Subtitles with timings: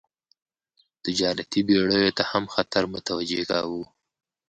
[1.03, 3.83] تجارتي بېړیو ته هم خطر متوجه کاوه.